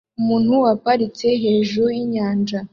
Umuntu 0.19 0.51
waparitse 0.63 1.27
hejuru 1.43 1.87
yinyanja 1.95 2.59